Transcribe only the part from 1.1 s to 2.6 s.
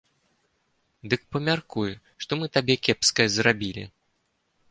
Дык памяркуй, што мы